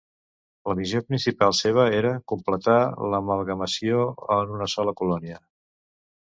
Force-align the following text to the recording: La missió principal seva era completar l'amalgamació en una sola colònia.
La 0.69 0.75
missió 0.77 1.01
principal 1.09 1.53
seva 1.57 1.85
era 1.97 2.13
completar 2.31 2.79
l'amalgamació 3.15 4.01
en 4.39 4.57
una 4.57 4.71
sola 4.75 4.97
colònia. 5.03 5.39